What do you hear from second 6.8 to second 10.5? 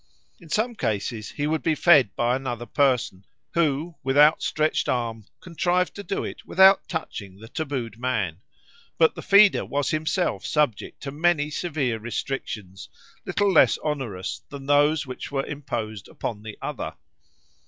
touching the tabooed man; but the feeder was himself